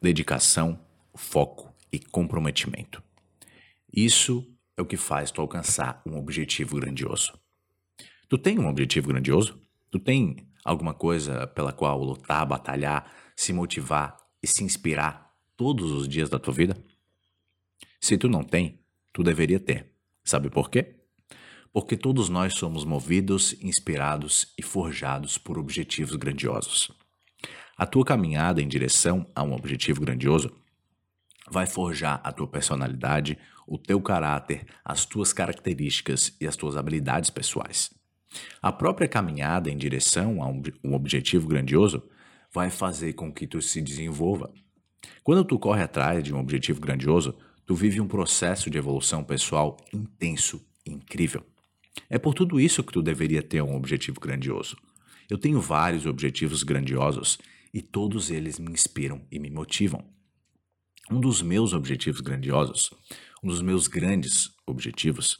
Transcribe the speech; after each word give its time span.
dedicação, 0.00 0.80
foco 1.14 1.74
e 1.92 1.98
comprometimento. 1.98 3.02
Isso 3.92 4.46
é 4.76 4.82
o 4.82 4.86
que 4.86 4.96
faz 4.96 5.30
tu 5.30 5.40
alcançar 5.40 6.00
um 6.06 6.16
objetivo 6.16 6.76
grandioso. 6.76 7.38
Tu 8.28 8.38
tem 8.38 8.58
um 8.58 8.68
objetivo 8.68 9.08
grandioso? 9.08 9.60
Tu 9.90 9.98
tem 9.98 10.36
alguma 10.64 10.94
coisa 10.94 11.46
pela 11.48 11.72
qual 11.72 12.02
lutar, 12.02 12.46
batalhar, 12.46 13.12
se 13.34 13.52
motivar 13.52 14.16
e 14.42 14.46
se 14.46 14.62
inspirar 14.62 15.34
todos 15.56 15.90
os 15.90 16.08
dias 16.08 16.30
da 16.30 16.38
tua 16.38 16.54
vida? 16.54 16.76
Se 18.00 18.16
tu 18.16 18.28
não 18.28 18.42
tem, 18.42 18.80
tu 19.12 19.22
deveria 19.22 19.58
ter. 19.58 19.92
Sabe 20.24 20.48
por 20.48 20.70
quê? 20.70 20.96
Porque 21.72 21.96
todos 21.96 22.28
nós 22.28 22.54
somos 22.54 22.84
movidos, 22.84 23.52
inspirados 23.60 24.54
e 24.56 24.62
forjados 24.62 25.36
por 25.36 25.58
objetivos 25.58 26.16
grandiosos. 26.16 26.90
A 27.80 27.86
tua 27.86 28.04
caminhada 28.04 28.60
em 28.60 28.68
direção 28.68 29.26
a 29.34 29.42
um 29.42 29.54
objetivo 29.54 30.02
grandioso 30.02 30.52
vai 31.50 31.66
forjar 31.66 32.20
a 32.22 32.30
tua 32.30 32.46
personalidade, 32.46 33.38
o 33.66 33.78
teu 33.78 34.02
caráter, 34.02 34.66
as 34.84 35.06
tuas 35.06 35.32
características 35.32 36.36
e 36.38 36.46
as 36.46 36.56
tuas 36.56 36.76
habilidades 36.76 37.30
pessoais. 37.30 37.88
A 38.60 38.70
própria 38.70 39.08
caminhada 39.08 39.70
em 39.70 39.78
direção 39.78 40.42
a 40.42 40.46
um, 40.46 40.94
objetivo 40.94 41.48
grandioso 41.48 42.02
vai 42.52 42.68
fazer 42.68 43.14
com 43.14 43.32
que 43.32 43.46
tu 43.46 43.62
se 43.62 43.80
desenvolva. 43.80 44.52
Quando 45.24 45.42
tu 45.42 45.58
corre 45.58 45.82
atrás 45.82 46.22
de 46.22 46.34
um 46.34 46.38
objetivo 46.38 46.82
grandioso, 46.82 47.34
tu 47.64 47.74
vive 47.74 47.98
um 47.98 48.06
processo 48.06 48.68
de 48.68 48.76
evolução 48.76 49.24
pessoal 49.24 49.78
intenso 49.90 50.62
e 50.84 50.92
incrível. 50.92 51.42
É 52.10 52.18
por 52.18 52.34
tudo 52.34 52.60
isso 52.60 52.84
que 52.84 52.92
tu 52.92 53.00
deveria 53.00 53.42
ter 53.42 53.62
um 53.62 53.74
objetivo 53.74 54.20
grandioso. 54.20 54.76
Eu 55.30 55.38
tenho 55.38 55.62
vários 55.62 56.04
objetivos 56.04 56.62
grandiosos 56.62 57.38
e 57.72 57.80
todos 57.80 58.30
eles 58.30 58.58
me 58.58 58.72
inspiram 58.72 59.26
e 59.30 59.38
me 59.38 59.50
motivam. 59.50 60.04
Um 61.10 61.20
dos 61.20 61.42
meus 61.42 61.72
objetivos 61.72 62.20
grandiosos, 62.20 62.90
um 63.42 63.48
dos 63.48 63.60
meus 63.60 63.86
grandes 63.86 64.50
objetivos, 64.66 65.38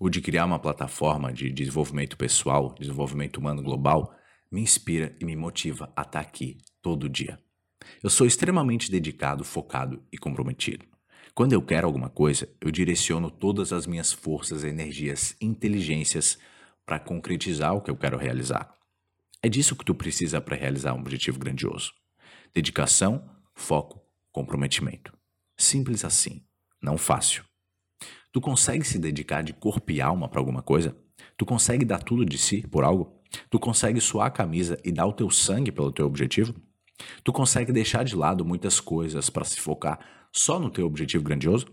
o 0.00 0.08
de 0.08 0.20
criar 0.20 0.44
uma 0.44 0.58
plataforma 0.58 1.32
de 1.32 1.50
desenvolvimento 1.50 2.16
pessoal, 2.16 2.74
desenvolvimento 2.78 3.38
humano 3.38 3.62
global, 3.62 4.14
me 4.50 4.60
inspira 4.60 5.16
e 5.20 5.24
me 5.24 5.36
motiva 5.36 5.92
a 5.96 6.02
estar 6.02 6.20
aqui 6.20 6.58
todo 6.80 7.08
dia. 7.08 7.38
Eu 8.02 8.10
sou 8.10 8.26
extremamente 8.26 8.90
dedicado, 8.90 9.44
focado 9.44 10.02
e 10.12 10.18
comprometido. 10.18 10.84
Quando 11.34 11.52
eu 11.52 11.62
quero 11.62 11.86
alguma 11.86 12.08
coisa, 12.08 12.48
eu 12.60 12.70
direciono 12.70 13.30
todas 13.30 13.72
as 13.72 13.86
minhas 13.86 14.12
forças, 14.12 14.64
energias, 14.64 15.36
inteligências 15.40 16.38
para 16.84 16.98
concretizar 16.98 17.74
o 17.74 17.80
que 17.80 17.90
eu 17.90 17.96
quero 17.96 18.16
realizar. 18.16 18.77
É 19.42 19.48
disso 19.48 19.76
que 19.76 19.84
tu 19.84 19.94
precisa 19.94 20.40
para 20.40 20.56
realizar 20.56 20.94
um 20.94 21.00
objetivo 21.00 21.38
grandioso. 21.38 21.92
Dedicação, 22.52 23.28
foco, 23.54 24.02
comprometimento. 24.32 25.16
Simples 25.56 26.04
assim, 26.04 26.44
não 26.82 26.98
fácil. 26.98 27.44
Tu 28.32 28.40
consegue 28.40 28.84
se 28.84 28.98
dedicar 28.98 29.42
de 29.42 29.52
corpo 29.52 29.90
e 29.92 30.00
alma 30.00 30.28
para 30.28 30.40
alguma 30.40 30.62
coisa? 30.62 30.96
Tu 31.36 31.46
consegue 31.46 31.84
dar 31.84 32.02
tudo 32.02 32.24
de 32.24 32.36
si 32.36 32.66
por 32.66 32.84
algo? 32.84 33.20
Tu 33.48 33.58
consegue 33.58 34.00
suar 34.00 34.26
a 34.26 34.30
camisa 34.30 34.78
e 34.84 34.90
dar 34.90 35.06
o 35.06 35.12
teu 35.12 35.30
sangue 35.30 35.70
pelo 35.70 35.92
teu 35.92 36.06
objetivo? 36.06 36.54
Tu 37.22 37.32
consegue 37.32 37.72
deixar 37.72 38.04
de 38.04 38.16
lado 38.16 38.44
muitas 38.44 38.80
coisas 38.80 39.30
para 39.30 39.44
se 39.44 39.60
focar 39.60 39.98
só 40.32 40.58
no 40.58 40.70
teu 40.70 40.86
objetivo 40.86 41.22
grandioso? 41.22 41.66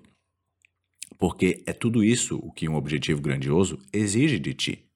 Porque 1.18 1.64
é 1.66 1.74
tudo 1.74 2.04
isso 2.04 2.38
o 2.38 2.52
que 2.52 2.70
um 2.70 2.76
objetivo 2.76 3.22
grandioso 3.22 3.80
exige 3.92 4.38
de 4.38 4.54
ti. 4.54 4.90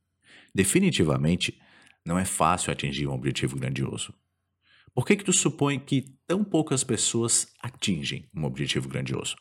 Definitivamente, 0.53 1.59
não 2.05 2.17
é 2.17 2.25
fácil 2.25 2.72
atingir 2.72 3.08
um 3.08 3.14
objetivo 3.14 3.58
grandioso. 3.58 4.14
Por 4.94 5.05
que, 5.05 5.16
que 5.16 5.23
tu 5.23 5.33
supõe 5.33 5.80
que 5.80 6.17
tão 6.25 6.44
poucas 6.44 6.83
pessoas 6.83 7.47
atingem 7.61 8.28
um 8.36 8.44
objetivo 8.44 8.89
grandioso? 8.89 9.36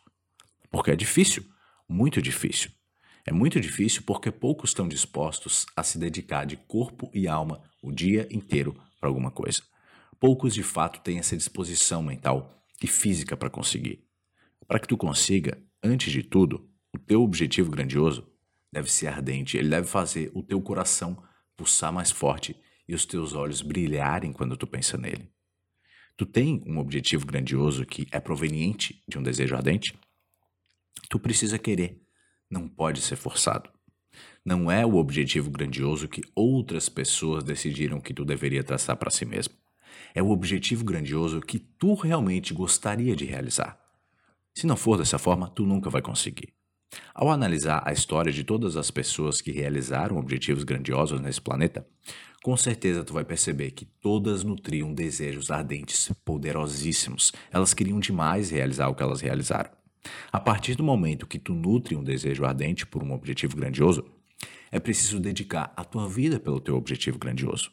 Porque 0.71 0.91
é 0.91 0.97
difícil, 0.97 1.45
muito 1.89 2.21
difícil. 2.21 2.71
É 3.25 3.33
muito 3.33 3.61
difícil 3.61 4.03
porque 4.07 4.31
poucos 4.31 4.71
estão 4.71 4.89
dispostos 4.89 5.67
a 5.77 5.83
se 5.83 5.99
dedicar 5.99 6.45
de 6.47 6.57
corpo 6.57 7.11
e 7.13 7.27
alma 7.27 7.63
o 7.83 7.93
dia 7.93 8.29
inteiro 8.31 8.75
para 9.01 9.09
alguma 9.09 9.31
coisa. 9.31 9.63
Poucos 10.21 10.55
de 10.55 10.63
fato 10.63 11.01
têm 11.01 11.19
essa 11.19 11.37
disposição 11.37 12.03
mental 12.03 12.65
e 12.83 12.87
física 12.87 13.37
para 13.37 13.51
conseguir. 13.51 14.05
Para 14.67 14.79
que 14.79 14.89
tu 14.89 14.97
consiga, 14.97 15.63
antes 15.83 16.13
de 16.13 16.23
tudo, 16.23 16.69
o 16.95 16.99
teu 16.99 17.23
objetivo 17.23 17.71
grandioso 17.71 18.27
deve 18.73 18.91
ser 18.91 19.09
ardente, 19.09 19.57
ele 19.57 19.69
deve 19.69 19.87
fazer 19.87 20.31
o 20.35 20.43
teu 20.43 20.61
coração 20.61 21.23
pulsar 21.59 21.93
mais 21.93 22.13
forte 22.13 22.57
e 22.89 22.95
os 22.95 23.05
teus 23.05 23.35
olhos 23.35 23.61
brilharem 23.61 24.33
quando 24.33 24.57
tu 24.57 24.67
pensa 24.67 24.97
nele. 24.97 25.29
Tu 26.17 26.25
tem 26.25 26.63
um 26.67 26.79
objetivo 26.79 27.27
grandioso 27.27 27.85
que 27.85 28.07
é 28.11 28.21
proveniente 28.21 29.03
de 29.07 29.19
um 29.19 29.23
desejo 29.23 29.57
ardente? 29.57 29.93
Tu 31.11 31.19
precisa 31.19 31.59
querer, 31.59 32.01
não 32.49 32.69
pode 32.69 33.01
ser 33.01 33.17
forçado. 33.17 33.71
Não 34.45 34.71
é 34.71 34.87
o 34.87 34.95
objetivo 34.95 35.51
grandioso 35.51 36.09
que 36.09 36.23
outras 36.35 36.89
pessoas 36.89 37.45
decidiram 37.45 38.01
que 38.01 38.15
tu 38.15 38.25
deveria 38.25 38.65
traçar 38.65 38.97
para 38.97 39.11
si 39.11 39.25
mesmo. 39.25 39.55
É 40.15 40.23
o 40.23 40.31
objetivo 40.31 40.85
grandioso 40.85 41.41
que 41.41 41.59
tu 41.59 41.95
realmente 41.95 42.55
gostaria 42.55 43.15
de 43.15 43.25
realizar. 43.25 43.79
Se 44.55 44.67
não 44.67 44.77
for 44.77 44.97
dessa 44.97 45.19
forma, 45.19 45.51
tu 45.51 45.67
nunca 45.67 45.91
vai 45.91 46.03
conseguir. 46.03 46.58
Ao 47.15 47.31
analisar 47.31 47.83
a 47.85 47.93
história 47.93 48.33
de 48.33 48.45
todas 48.45 48.77
as 48.77 48.91
pessoas 48.91 49.41
que 49.41 49.51
realizaram 49.51 50.17
objetivos 50.17 50.65
grandiosos 50.65 51.21
nesse 51.21 51.41
planeta, 51.41 51.87
com 52.43 52.57
certeza 52.57 53.05
tu 53.05 53.13
vai 53.13 53.25
perceber 53.25 53.73
que 53.73 53.85
todas 53.85 54.45
nutriam 54.45 54.95
desejos 54.95 55.51
ardentes, 55.51 56.11
poderosíssimos. 56.25 57.33
Elas 57.51 57.75
queriam 57.75 57.99
demais 57.99 58.51
realizar 58.51 58.89
o 58.89 58.95
que 58.95 59.03
elas 59.03 59.21
realizaram. 59.21 59.71
A 60.33 60.39
partir 60.39 60.75
do 60.75 60.85
momento 60.85 61.27
que 61.27 61.39
tu 61.39 61.53
nutre 61.55 61.97
um 61.97 62.05
desejo 62.05 62.45
ardente 62.45 62.87
por 62.87 63.03
um 63.03 63.13
objetivo 63.13 63.57
grandioso, 63.57 64.05
é 64.71 64.79
preciso 64.79 65.19
dedicar 65.19 65.73
a 65.77 65.85
tua 65.85 66.09
vida 66.09 66.39
pelo 66.39 66.61
teu 66.61 66.77
objetivo 66.77 67.19
grandioso. 67.19 67.73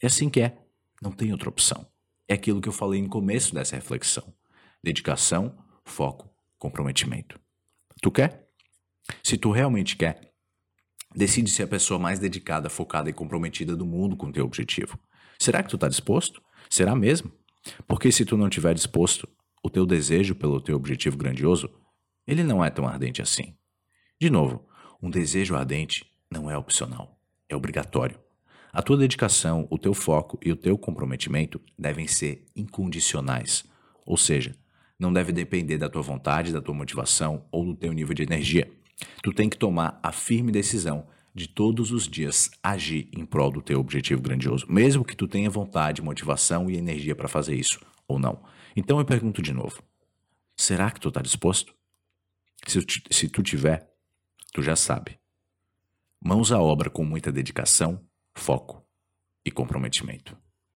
É 0.00 0.06
assim 0.06 0.28
que 0.28 0.40
é, 0.40 0.58
não 1.00 1.10
tem 1.10 1.32
outra 1.32 1.48
opção. 1.48 1.86
É 2.28 2.34
aquilo 2.34 2.60
que 2.60 2.68
eu 2.68 2.72
falei 2.72 3.00
no 3.00 3.08
começo 3.08 3.54
dessa 3.54 3.76
reflexão: 3.76 4.32
dedicação, 4.82 5.56
foco, 5.84 6.28
comprometimento. 6.58 7.40
Tu 8.00 8.10
quer? 8.10 8.41
Se 9.22 9.36
tu 9.36 9.50
realmente 9.50 9.96
quer, 9.96 10.32
decide 11.14 11.50
ser 11.50 11.64
a 11.64 11.68
pessoa 11.68 11.98
mais 11.98 12.18
dedicada, 12.18 12.70
focada 12.70 13.10
e 13.10 13.12
comprometida 13.12 13.76
do 13.76 13.86
mundo 13.86 14.16
com 14.16 14.26
o 14.26 14.32
teu 14.32 14.44
objetivo. 14.44 14.98
Será 15.38 15.62
que 15.62 15.68
tu 15.68 15.76
está 15.76 15.88
disposto? 15.88 16.42
Será 16.70 16.94
mesmo? 16.94 17.32
Porque 17.86 18.10
se 18.10 18.24
tu 18.24 18.36
não 18.36 18.48
estiver 18.48 18.74
disposto, 18.74 19.28
o 19.62 19.70
teu 19.70 19.86
desejo 19.86 20.34
pelo 20.34 20.60
teu 20.60 20.76
objetivo 20.76 21.16
grandioso, 21.16 21.70
ele 22.26 22.42
não 22.42 22.64
é 22.64 22.70
tão 22.70 22.86
ardente 22.86 23.22
assim. 23.22 23.54
De 24.20 24.30
novo, 24.30 24.66
um 25.02 25.10
desejo 25.10 25.54
ardente 25.54 26.06
não 26.30 26.50
é 26.50 26.56
opcional, 26.56 27.18
é 27.48 27.56
obrigatório. 27.56 28.18
A 28.72 28.80
tua 28.80 28.96
dedicação, 28.96 29.66
o 29.70 29.78
teu 29.78 29.92
foco 29.92 30.38
e 30.42 30.50
o 30.50 30.56
teu 30.56 30.78
comprometimento 30.78 31.60
devem 31.78 32.06
ser 32.06 32.46
incondicionais, 32.56 33.64
ou 34.06 34.16
seja, 34.16 34.56
não 34.98 35.12
deve 35.12 35.32
depender 35.32 35.76
da 35.76 35.90
tua 35.90 36.02
vontade, 36.02 36.52
da 36.52 36.62
tua 36.62 36.74
motivação 36.74 37.46
ou 37.50 37.64
do 37.66 37.74
teu 37.74 37.92
nível 37.92 38.14
de 38.14 38.22
energia. 38.22 38.70
Tu 39.22 39.32
tem 39.32 39.48
que 39.48 39.56
tomar 39.56 39.98
a 40.02 40.12
firme 40.12 40.52
decisão 40.52 41.06
de 41.34 41.48
todos 41.48 41.92
os 41.92 42.06
dias 42.06 42.50
agir 42.62 43.08
em 43.16 43.24
prol 43.24 43.50
do 43.50 43.62
teu 43.62 43.80
objetivo 43.80 44.20
grandioso, 44.20 44.66
mesmo 44.68 45.04
que 45.04 45.16
tu 45.16 45.26
tenha 45.26 45.48
vontade, 45.48 46.02
motivação 46.02 46.70
e 46.70 46.76
energia 46.76 47.14
para 47.14 47.28
fazer 47.28 47.54
isso 47.54 47.80
ou 48.06 48.18
não. 48.18 48.42
Então 48.76 48.98
eu 48.98 49.04
pergunto 49.04 49.40
de 49.40 49.52
novo: 49.52 49.82
será 50.56 50.90
que 50.90 51.00
tu 51.00 51.08
está 51.08 51.22
disposto? 51.22 51.74
Se, 52.66 52.80
se 53.10 53.28
tu 53.28 53.42
tiver, 53.42 53.90
tu 54.52 54.62
já 54.62 54.76
sabe. 54.76 55.18
Mãos 56.24 56.52
à 56.52 56.60
obra 56.60 56.88
com 56.88 57.04
muita 57.04 57.32
dedicação, 57.32 58.00
foco 58.34 58.86
e 59.44 59.50
comprometimento. 59.50 60.36